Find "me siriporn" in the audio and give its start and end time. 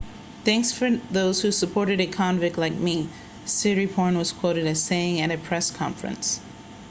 2.73-4.17